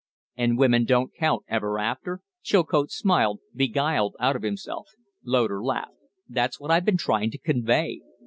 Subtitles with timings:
[0.35, 4.87] "And women don't count ever after?" Chilcote smiled, beguiled out of himself.
[5.23, 5.93] Loder laughed.
[6.27, 8.01] "That's what I've been trying to convey.